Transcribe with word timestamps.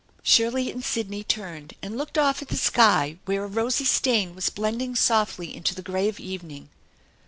Shirley 0.23 0.71
and 0.71 0.83
Sidney 0.83 1.23
turned 1.23 1.75
and 1.83 1.95
looked 1.95 2.17
off 2.17 2.41
at 2.41 2.47
the 2.47 2.57
sky 2.57 3.19
where 3.25 3.43
a 3.43 3.47
rosy 3.47 3.85
stain 3.85 4.33
was 4.33 4.49
blending 4.49 4.95
softly 4.95 5.55
into 5.55 5.75
the 5.75 5.83
gray 5.83 6.09
of 6.09 6.19
evening. 6.19 6.69